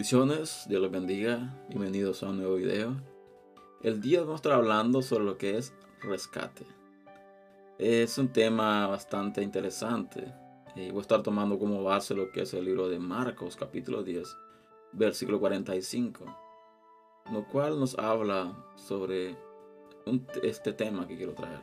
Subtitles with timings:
[0.00, 2.96] Bendiciones, Dios los bendiga, bienvenidos a un nuevo video.
[3.82, 6.64] El día vamos a estar hablando sobre lo que es rescate.
[7.78, 10.32] Es un tema bastante interesante
[10.74, 14.02] y voy a estar tomando como base lo que es el libro de Marcos capítulo
[14.02, 14.26] 10,
[14.92, 16.24] versículo 45,
[17.30, 19.36] lo cual nos habla sobre
[20.42, 21.60] este tema que quiero traer.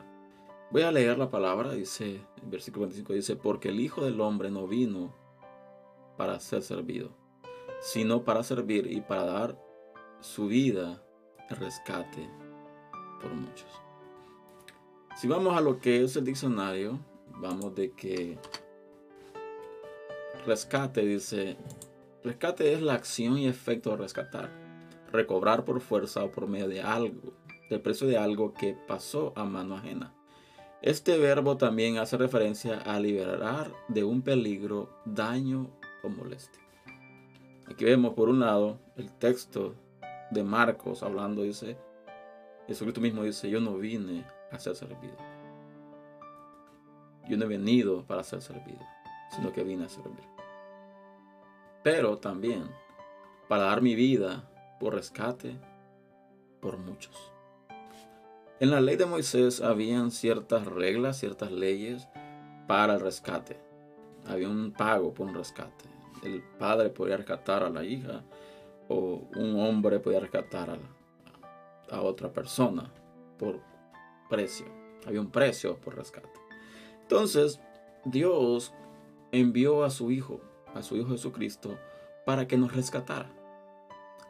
[0.70, 4.48] Voy a leer la palabra, dice, el versículo 45 dice, porque el Hijo del Hombre
[4.48, 5.12] no vino
[6.16, 7.27] para ser servido
[7.80, 9.58] sino para servir y para dar
[10.20, 11.02] su vida
[11.48, 12.28] de rescate
[13.20, 13.68] por muchos.
[15.16, 16.98] Si vamos a lo que es el diccionario,
[17.40, 18.38] vamos de que
[20.46, 21.56] rescate dice,
[22.24, 24.50] rescate es la acción y efecto de rescatar,
[25.12, 27.32] recobrar por fuerza o por medio de algo,
[27.70, 30.14] del precio de algo que pasó a mano ajena.
[30.80, 35.70] Este verbo también hace referencia a liberar de un peligro, daño
[36.04, 36.67] o molestia.
[37.70, 39.74] Aquí vemos por un lado el texto
[40.30, 41.76] de Marcos hablando, dice,
[42.66, 45.16] Jesucristo mismo dice, yo no vine a ser servido.
[47.28, 48.80] Yo no he venido para ser servido,
[49.30, 50.24] sino que vine a servir.
[51.82, 52.64] Pero también
[53.48, 55.58] para dar mi vida por rescate
[56.60, 57.32] por muchos.
[58.60, 62.08] En la ley de Moisés habían ciertas reglas, ciertas leyes
[62.66, 63.60] para el rescate.
[64.26, 68.24] Había un pago por un rescate el padre podía rescatar a la hija
[68.88, 72.90] o un hombre podía rescatar a, a otra persona
[73.38, 73.60] por
[74.28, 74.66] precio.
[75.06, 76.28] Había un precio por rescate.
[77.02, 77.60] Entonces,
[78.04, 78.74] Dios
[79.32, 80.40] envió a su Hijo,
[80.74, 81.78] a su Hijo Jesucristo,
[82.26, 83.30] para que nos rescatara.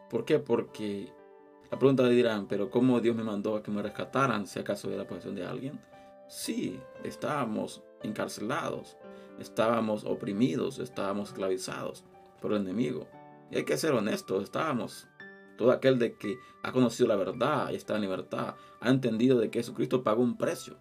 [0.09, 0.39] ¿Por qué?
[0.39, 1.13] Porque
[1.71, 4.99] la pregunta dirán, pero ¿cómo Dios me mandó a que me rescataran si acaso era
[4.99, 5.81] la posesión de alguien?
[6.29, 8.97] Sí, estábamos encarcelados,
[9.39, 12.05] estábamos oprimidos, estábamos esclavizados
[12.41, 13.07] por el enemigo.
[13.51, 15.09] Y hay que ser honestos, estábamos.
[15.57, 19.51] Todo aquel de que ha conocido la verdad y está en libertad, ha entendido de
[19.51, 20.77] que Jesucristo pagó un precio.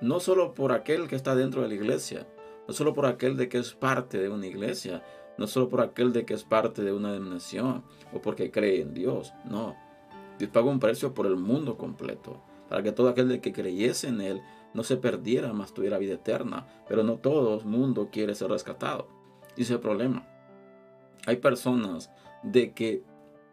[0.00, 2.26] No solo por aquel que está dentro de la iglesia,
[2.66, 5.02] no solo por aquel de que es parte de una iglesia,
[5.38, 8.94] no solo por aquel de que es parte de una denominación o porque cree en
[8.94, 9.76] Dios, no.
[10.38, 14.08] Dios pagó un precio por el mundo completo, para que todo aquel de que creyese
[14.08, 14.42] en Él
[14.74, 16.66] no se perdiera, más tuviera vida eterna.
[16.88, 19.08] Pero no todo mundo quiere ser rescatado.
[19.56, 20.26] Y ese es el problema.
[21.26, 22.10] Hay personas
[22.42, 23.02] de que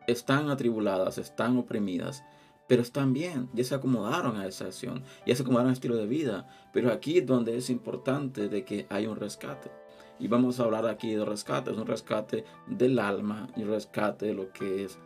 [0.07, 2.23] están atribuladas, están oprimidas,
[2.67, 6.07] pero están bien, ya se acomodaron a esa acción, ya se acomodaron al estilo de
[6.07, 6.47] vida.
[6.73, 9.71] Pero aquí es donde es importante de que hay un rescate.
[10.19, 14.33] Y vamos a hablar aquí de rescate, es un rescate del alma y rescate de
[14.33, 14.97] lo que es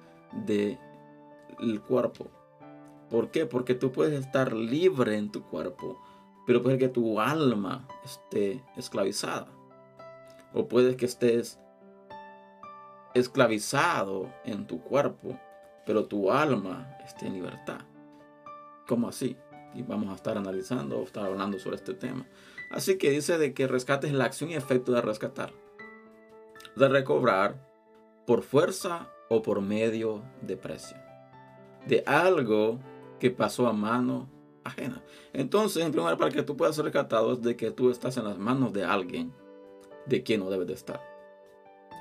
[0.45, 0.77] del
[1.87, 2.29] cuerpo.
[3.09, 3.45] ¿Por qué?
[3.45, 5.99] Porque tú puedes estar libre en tu cuerpo,
[6.45, 9.47] pero puede que tu alma esté esclavizada.
[10.53, 11.59] O puede que estés
[13.13, 15.39] esclavizado en tu cuerpo,
[15.85, 17.81] pero tu alma esté en libertad.
[18.87, 19.37] ¿Cómo así?
[19.73, 22.25] Y vamos a estar analizando o estar hablando sobre este tema.
[22.71, 25.51] Así que dice de que rescate es la acción y efecto de rescatar,
[26.75, 27.67] de recobrar
[28.27, 30.97] por fuerza o por medio de precio,
[31.87, 32.79] de algo
[33.19, 34.30] que pasó a mano
[34.63, 35.03] ajena.
[35.34, 38.18] Entonces, en primer lugar, para que tú puedas ser rescatado es de que tú estás
[38.18, 39.34] en las manos de alguien
[40.06, 41.02] de quien no debes de estar.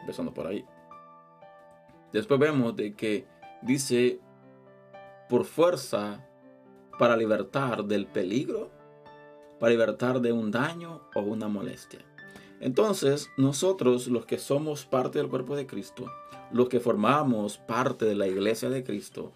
[0.00, 0.64] Empezando por ahí.
[2.12, 3.26] Después vemos de que
[3.62, 4.20] dice
[5.28, 6.24] por fuerza
[6.98, 8.70] para libertar del peligro,
[9.60, 12.00] para libertar de un daño o una molestia.
[12.60, 16.06] Entonces, nosotros los que somos parte del cuerpo de Cristo,
[16.50, 19.32] los que formamos parte de la iglesia de Cristo,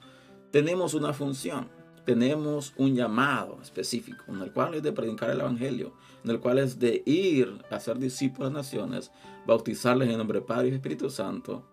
[0.52, 1.68] tenemos una función,
[2.04, 6.58] tenemos un llamado específico, en el cual es de predicar el Evangelio, en el cual
[6.58, 9.10] es de ir a ser discípulos de naciones,
[9.46, 11.66] bautizarles en nombre de Padre y Espíritu Santo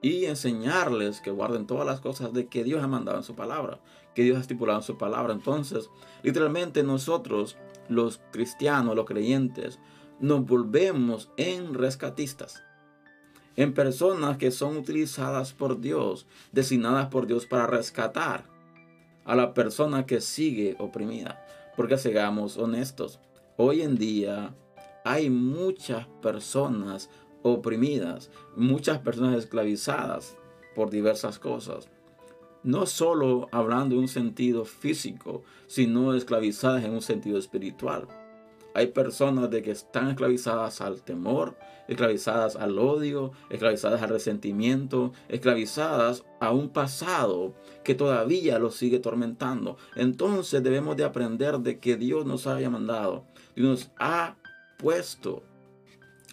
[0.00, 3.80] y enseñarles que guarden todas las cosas de que Dios ha mandado en su palabra,
[4.14, 5.32] que Dios ha estipulado en su palabra.
[5.32, 5.90] Entonces,
[6.22, 7.56] literalmente nosotros,
[7.88, 9.80] los cristianos, los creyentes,
[10.20, 12.62] nos volvemos en rescatistas
[13.56, 18.44] en personas que son utilizadas por Dios, designadas por Dios para rescatar
[19.24, 21.44] a la persona que sigue oprimida.
[21.76, 23.20] Porque seamos honestos,
[23.56, 24.54] hoy en día
[25.04, 27.10] hay muchas personas
[27.42, 30.36] oprimidas, muchas personas esclavizadas
[30.74, 31.88] por diversas cosas.
[32.62, 38.08] No solo hablando en un sentido físico, sino esclavizadas en un sentido espiritual.
[38.74, 41.56] Hay personas de que están esclavizadas al temor,
[41.86, 47.54] esclavizadas al odio, esclavizadas al resentimiento, esclavizadas a un pasado
[47.84, 49.76] que todavía los sigue tormentando.
[49.94, 53.24] Entonces debemos de aprender de que Dios nos haya mandado,
[53.54, 54.36] y nos ha
[54.76, 55.44] puesto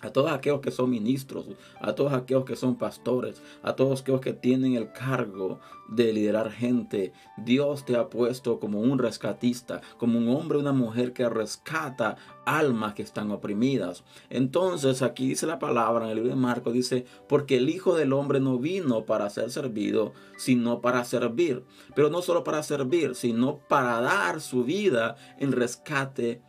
[0.02, 1.48] a todos aquellos que son ministros,
[1.80, 5.60] a todos aquellos que son pastores, a todos aquellos que tienen el cargo
[5.90, 7.14] de liderar gente.
[7.38, 12.94] Dios te ha puesto como un rescatista, como un hombre una mujer que rescata almas
[12.94, 14.04] que están oprimidas.
[14.30, 18.14] Entonces aquí dice la palabra en el libro de Marcos, dice, porque el Hijo del
[18.14, 21.64] Hombre no vino para ser servido, sino para servir.
[21.96, 26.42] Pero no solo para servir, sino para dar su vida en rescate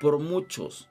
[0.00, 0.89] por muchos.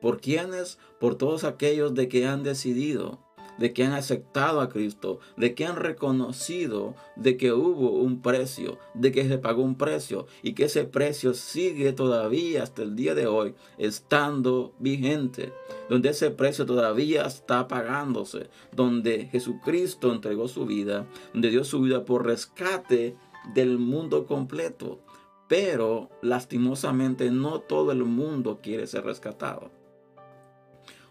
[0.00, 0.78] ¿Por quiénes?
[1.00, 3.18] Por todos aquellos de que han decidido,
[3.58, 8.78] de que han aceptado a Cristo, de que han reconocido de que hubo un precio,
[8.94, 13.14] de que se pagó un precio y que ese precio sigue todavía hasta el día
[13.14, 15.52] de hoy estando vigente,
[15.90, 22.04] donde ese precio todavía está pagándose, donde Jesucristo entregó su vida, donde dio su vida
[22.04, 23.16] por rescate
[23.54, 25.00] del mundo completo.
[25.48, 29.77] Pero lastimosamente no todo el mundo quiere ser rescatado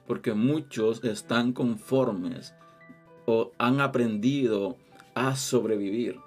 [0.07, 2.55] porque muchos están conformes
[3.25, 4.77] o han aprendido
[5.13, 6.19] a sobrevivir.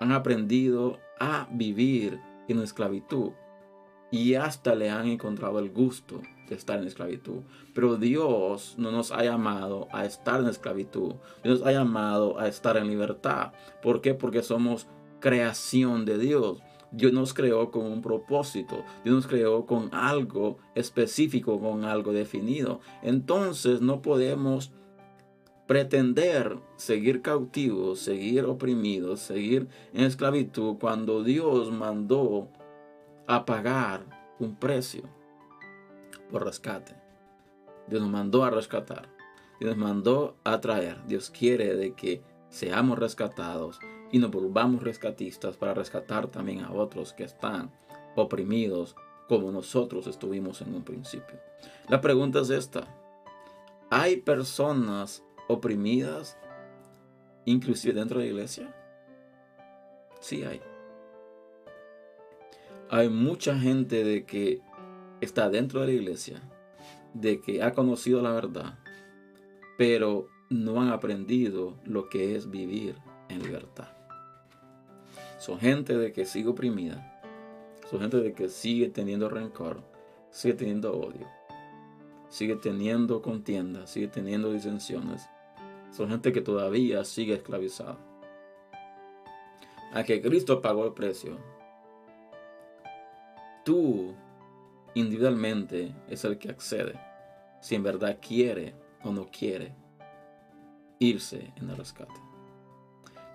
[0.00, 2.18] Han aprendido a vivir
[2.48, 3.32] en esclavitud
[4.10, 7.42] y hasta le han encontrado el gusto de estar en esclavitud.
[7.74, 11.14] Pero Dios no nos ha llamado a estar en esclavitud.
[11.44, 13.52] Dios nos ha llamado a estar en libertad.
[13.82, 14.14] ¿Por qué?
[14.14, 14.88] Porque somos
[15.20, 16.60] creación de Dios.
[16.92, 22.80] Dios nos creó con un propósito, Dios nos creó con algo específico, con algo definido.
[23.02, 24.72] Entonces no podemos
[25.66, 32.48] pretender seguir cautivos, seguir oprimidos, seguir en esclavitud cuando Dios mandó
[33.28, 35.04] a pagar un precio
[36.28, 36.96] por rescate.
[37.86, 39.08] Dios nos mandó a rescatar.
[39.60, 41.06] Dios nos mandó a traer.
[41.06, 43.78] Dios quiere de que seamos rescatados
[44.12, 47.70] y nos volvamos rescatistas para rescatar también a otros que están
[48.16, 48.96] oprimidos
[49.28, 51.38] como nosotros estuvimos en un principio.
[51.88, 52.88] La pregunta es esta.
[53.88, 56.36] ¿Hay personas oprimidas
[57.44, 58.74] inclusive dentro de la iglesia?
[60.20, 60.60] Sí hay.
[62.88, 64.60] Hay mucha gente de que
[65.20, 66.42] está dentro de la iglesia,
[67.14, 68.78] de que ha conocido la verdad,
[69.78, 72.96] pero no han aprendido lo que es vivir
[73.28, 73.99] en libertad.
[75.40, 77.18] Son gente de que sigue oprimida.
[77.88, 79.82] Son gente de que sigue teniendo rencor,
[80.30, 81.26] sigue teniendo odio,
[82.28, 85.26] sigue teniendo contienda, sigue teniendo disensiones.
[85.92, 87.96] Son gente que todavía sigue esclavizada.
[89.94, 91.38] A que Cristo pagó el precio.
[93.64, 94.14] Tú
[94.92, 97.00] individualmente es el que accede
[97.62, 99.74] si en verdad quiere o no quiere
[100.98, 102.20] irse en el rescate.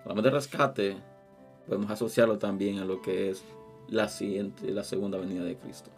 [0.04, 1.15] Hablamos de rescate,
[1.68, 3.44] podemos asociarlo también a lo que es
[3.88, 5.92] la siguiente, la segunda venida de Cristo.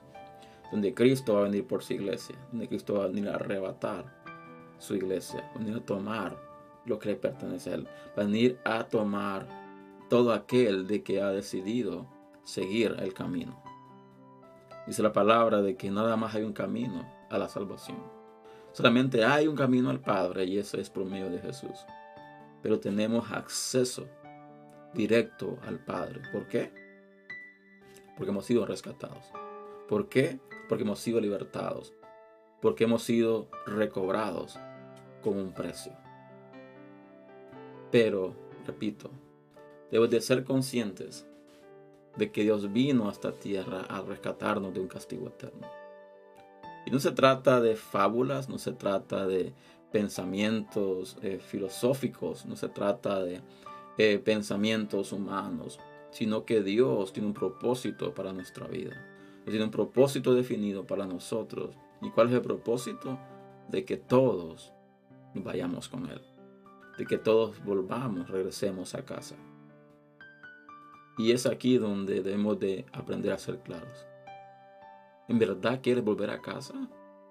[0.72, 4.06] Donde Cristo va a venir por su iglesia, donde Cristo va a venir a arrebatar
[4.80, 6.38] su iglesia, va a venir a tomar
[6.86, 7.88] lo que le pertenece a él,
[8.18, 9.48] va a venir a tomar
[10.10, 12.08] todo aquel de que ha decidido
[12.44, 13.62] seguir el camino.
[14.86, 17.98] Dice la palabra de que nada más hay un camino a la salvación.
[18.72, 21.86] Solamente hay un camino al Padre y ese es por medio de Jesús.
[22.62, 24.08] Pero tenemos acceso
[24.98, 26.22] directo al Padre.
[26.34, 26.74] ¿Por qué?
[28.18, 29.32] Porque hemos sido rescatados.
[29.88, 30.40] ¿Por qué?
[30.68, 31.94] Porque hemos sido libertados.
[32.62, 34.60] Porque hemos sido recobrados
[35.22, 35.94] con un precio.
[37.92, 38.36] Pero,
[38.66, 39.12] repito,
[39.92, 41.28] debemos de ser conscientes
[42.18, 45.68] de que Dios vino a esta tierra a rescatarnos de un castigo eterno.
[46.88, 49.54] Y no se trata de fábulas, no se trata de
[49.92, 53.42] pensamientos eh, filosóficos, no se trata de
[53.98, 55.80] eh, pensamientos humanos,
[56.12, 59.04] sino que Dios tiene un propósito para nuestra vida.
[59.46, 61.76] tiene un propósito definido para nosotros.
[62.02, 63.18] ¿Y cuál es el propósito?
[63.70, 64.74] De que todos
[65.34, 66.22] vayamos con Él.
[66.98, 69.36] De que todos volvamos, regresemos a casa.
[71.18, 74.06] Y es aquí donde debemos de aprender a ser claros.
[75.28, 76.76] ¿En verdad quieres volver a casa?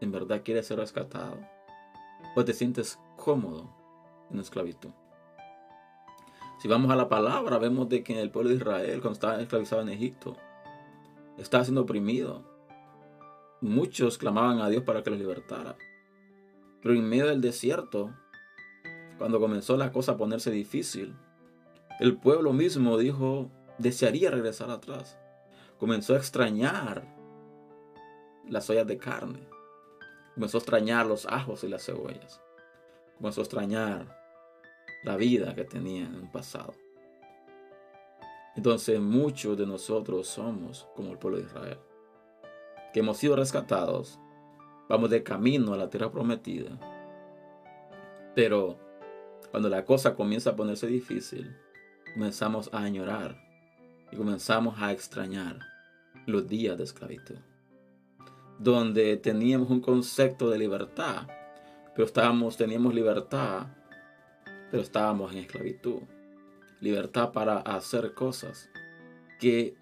[0.00, 1.38] ¿En verdad quieres ser rescatado?
[2.34, 3.70] ¿O te sientes cómodo
[4.30, 4.90] en esclavitud?
[6.66, 9.82] Si vamos a la palabra, vemos de que el pueblo de Israel, cuando estaba esclavizado
[9.82, 10.36] en Egipto,
[11.38, 12.42] estaba siendo oprimido.
[13.60, 15.76] Muchos clamaban a Dios para que los libertara.
[16.82, 18.12] Pero en medio del desierto,
[19.16, 21.14] cuando comenzó la cosa a ponerse difícil,
[22.00, 25.16] el pueblo mismo dijo, desearía regresar atrás.
[25.78, 27.06] Comenzó a extrañar
[28.48, 29.48] las ollas de carne.
[30.34, 32.42] Comenzó a extrañar los ajos y las cebollas.
[33.18, 34.15] Comenzó a extrañar
[35.02, 36.74] la vida que tenía en el pasado.
[38.56, 41.78] Entonces muchos de nosotros somos como el pueblo de Israel,
[42.92, 44.18] que hemos sido rescatados,
[44.88, 46.78] vamos de camino a la tierra prometida.
[48.34, 48.78] Pero
[49.50, 51.54] cuando la cosa comienza a ponerse difícil,
[52.14, 53.36] comenzamos a añorar
[54.10, 55.60] y comenzamos a extrañar
[56.26, 57.38] los días de esclavitud,
[58.58, 61.26] donde teníamos un concepto de libertad,
[61.94, 63.66] pero estábamos, teníamos libertad,
[64.70, 66.02] pero estábamos en esclavitud.
[66.80, 68.68] Libertad para hacer cosas
[69.38, 69.76] que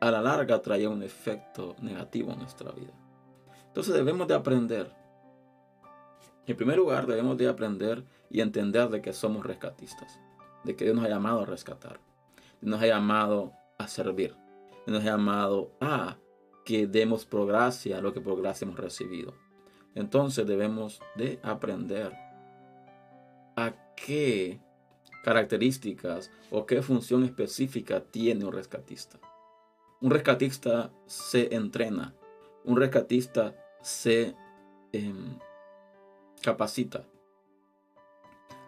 [0.00, 2.92] a la larga traían un efecto negativo en nuestra vida.
[3.66, 4.92] Entonces debemos de aprender.
[6.46, 10.18] En primer lugar, debemos de aprender y entender de que somos rescatistas,
[10.64, 12.00] de que Dios nos ha llamado a rescatar,
[12.60, 14.34] nos ha llamado a servir,
[14.86, 16.16] nos ha llamado a
[16.64, 19.34] que demos por gracia lo que por gracia hemos recibido.
[19.94, 22.12] Entonces debemos de aprender
[23.58, 24.60] a qué
[25.24, 29.18] características o qué función específica tiene un rescatista.
[30.00, 32.14] Un rescatista se entrena,
[32.64, 34.36] un rescatista se
[34.92, 35.36] em,
[36.40, 37.04] capacita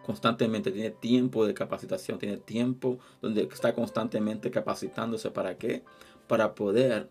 [0.05, 5.83] constantemente, tiene tiempo de capacitación, tiene tiempo donde está constantemente capacitándose para qué?
[6.27, 7.09] Para poder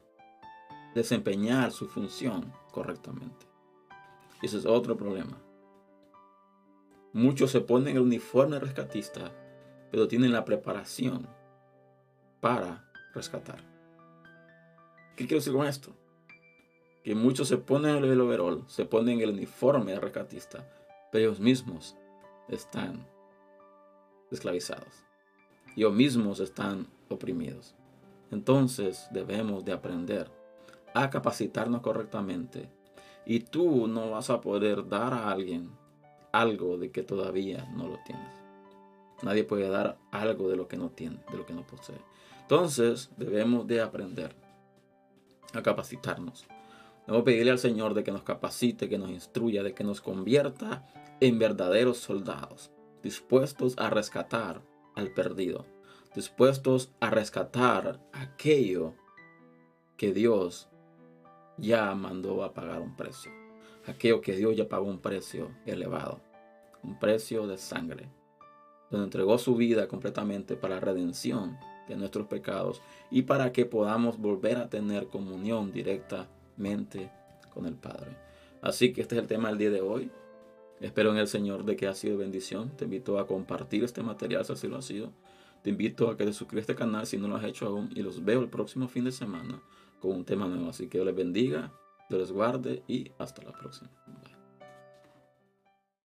[0.94, 3.46] desempeñar su función correctamente.
[4.42, 5.38] Ese es otro problema.
[7.12, 9.32] Muchos se ponen el uniforme rescatista,
[9.90, 11.26] pero tienen la preparación
[12.40, 13.58] para rescatar.
[15.16, 15.92] ¿Qué quiero decir con esto?
[17.02, 20.70] Que muchos se ponen el overall, se ponen el uniforme rescatista,
[21.10, 21.96] pero ellos mismos
[22.48, 23.06] están
[24.30, 25.04] esclavizados.
[25.76, 27.74] Ellos mismos están oprimidos.
[28.30, 30.30] Entonces debemos de aprender
[30.94, 32.70] a capacitarnos correctamente.
[33.26, 35.70] Y tú no vas a poder dar a alguien
[36.32, 38.32] algo de que todavía no lo tienes.
[39.22, 42.00] Nadie puede dar algo de lo que no tiene, de lo que no posee.
[42.42, 44.34] Entonces debemos de aprender
[45.52, 46.46] a capacitarnos.
[47.06, 50.86] Debemos pedirle al Señor de que nos capacite, que nos instruya, de que nos convierta
[51.20, 52.70] en verdaderos soldados,
[53.02, 54.62] dispuestos a rescatar
[54.94, 55.66] al perdido,
[56.14, 58.94] dispuestos a rescatar aquello
[59.96, 60.68] que Dios
[61.58, 63.30] ya mandó a pagar un precio,
[63.90, 66.20] aquello que Dios ya pagó un precio elevado,
[66.82, 68.08] un precio de sangre,
[68.90, 74.18] donde entregó su vida completamente para la redención de nuestros pecados y para que podamos
[74.18, 77.10] volver a tener comunión directamente
[77.52, 78.16] con el Padre.
[78.62, 80.10] Así que este es el tema del día de hoy.
[80.80, 82.70] Espero en el Señor de que ha sido bendición.
[82.76, 85.12] Te invito a compartir este material si así lo ha sido.
[85.62, 87.90] Te invito a que te suscribas a este canal si no lo has hecho aún
[87.94, 89.60] y los veo el próximo fin de semana
[90.00, 90.70] con un tema nuevo.
[90.70, 91.72] Así que Dios les bendiga,
[92.10, 93.90] Les guarde y hasta la próxima.
[94.06, 94.39] Bye.